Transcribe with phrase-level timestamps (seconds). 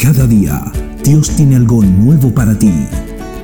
[0.00, 0.72] Cada día
[1.04, 2.72] Dios tiene algo nuevo para ti.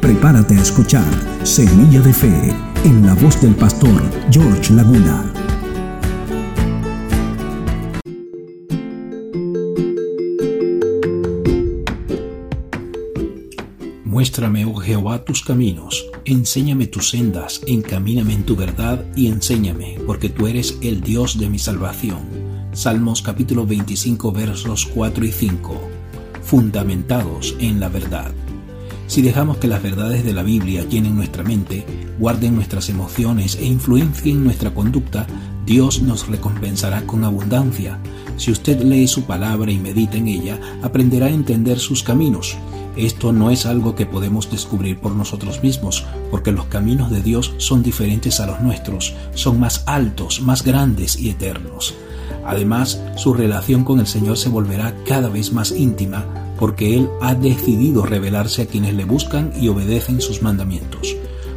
[0.01, 1.05] Prepárate a escuchar
[1.43, 5.31] Semilla de Fe en la voz del pastor George Laguna.
[14.05, 20.31] Muéstrame, oh Jehová, tus caminos, enséñame tus sendas, encamíname en tu verdad y enséñame, porque
[20.31, 22.21] tú eres el Dios de mi salvación.
[22.73, 25.96] Salmos capítulo 25 versos 4 y 5.
[26.47, 28.31] Fundamentados en la verdad.
[29.09, 31.85] Si dejamos que las verdades de la Biblia llenen nuestra mente,
[32.21, 35.27] guarden nuestras emociones e influencien nuestra conducta,
[35.67, 37.99] Dios nos recompensará con abundancia.
[38.37, 42.57] Si usted lee su palabra y medita en ella, aprenderá a entender sus caminos.
[42.97, 47.55] Esto no es algo que podemos descubrir por nosotros mismos, porque los caminos de Dios
[47.59, 51.97] son diferentes a los nuestros, son más altos, más grandes y eternos.
[52.45, 56.25] Además, su relación con el Señor se volverá cada vez más íntima
[56.59, 61.17] porque Él ha decidido revelarse a quienes le buscan y obedecen sus mandamientos.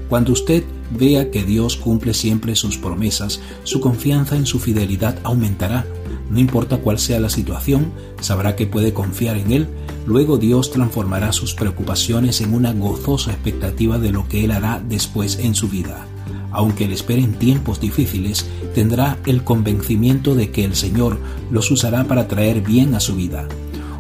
[0.10, 5.86] Cuando usted vea que Dios cumple siempre sus promesas, su confianza en su fidelidad aumentará.
[6.30, 9.68] No importa cuál sea la situación, sabrá que puede confiar en Él.
[10.06, 15.38] Luego Dios transformará sus preocupaciones en una gozosa expectativa de lo que Él hará después
[15.40, 16.08] en su vida.
[16.52, 21.20] Aunque le esperen tiempos difíciles, tendrá el convencimiento de que el Señor
[21.52, 23.48] los usará para traer bien a su vida.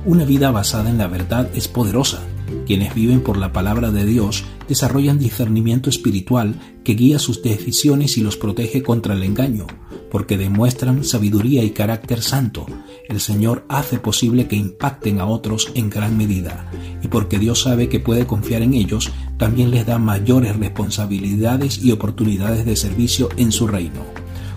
[0.05, 2.23] Una vida basada en la verdad es poderosa.
[2.65, 8.21] Quienes viven por la palabra de Dios desarrollan discernimiento espiritual que guía sus decisiones y
[8.21, 9.67] los protege contra el engaño,
[10.09, 12.65] porque demuestran sabiduría y carácter santo.
[13.09, 16.69] El Señor hace posible que impacten a otros en gran medida,
[17.01, 21.91] y porque Dios sabe que puede confiar en ellos, también les da mayores responsabilidades y
[21.91, 24.01] oportunidades de servicio en su reino.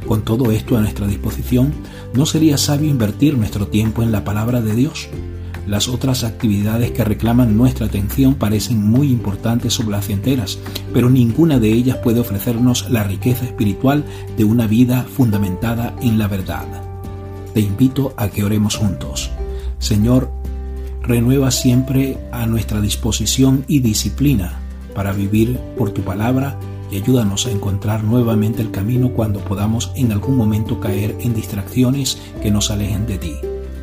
[0.07, 1.73] Con todo esto a nuestra disposición,
[2.13, 5.09] ¿no sería sabio invertir nuestro tiempo en la palabra de Dios?
[5.67, 10.59] Las otras actividades que reclaman nuestra atención parecen muy importantes o placenteras,
[10.93, 14.05] pero ninguna de ellas puede ofrecernos la riqueza espiritual
[14.37, 16.92] de una vida fundamentada en la verdad.
[17.55, 19.31] Te invito a que oremos juntos.
[19.79, 20.31] Señor,
[21.03, 24.61] renueva siempre a nuestra disposición y disciplina
[24.95, 26.59] para vivir por tu palabra
[26.91, 32.19] y ayúdanos a encontrar nuevamente el camino cuando podamos en algún momento caer en distracciones
[32.43, 33.35] que nos alejen de ti.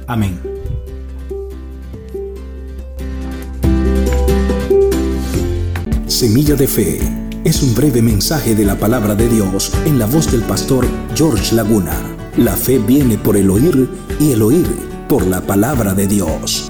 [0.07, 0.40] Amén.
[6.07, 7.00] Semilla de Fe
[7.44, 11.56] es un breve mensaje de la palabra de Dios en la voz del pastor George
[11.56, 12.19] Laguna.
[12.39, 14.66] La fe viene por el oír y el oír
[15.09, 16.69] por la palabra de Dios.